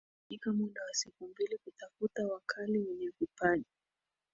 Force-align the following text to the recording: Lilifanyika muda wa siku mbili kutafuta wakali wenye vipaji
Lilifanyika 0.29 0.51
muda 0.63 0.83
wa 0.85 0.93
siku 0.93 1.27
mbili 1.27 1.57
kutafuta 1.57 2.27
wakali 2.27 2.79
wenye 2.79 3.11
vipaji 3.19 3.65